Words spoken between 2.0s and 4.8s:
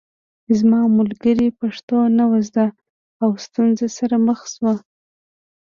نه وه زده او ستونزو سره مخ شو